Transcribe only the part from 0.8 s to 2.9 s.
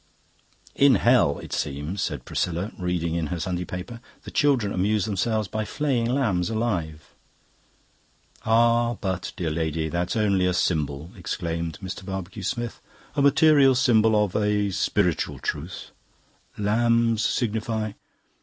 hell, it seems," said Priscilla,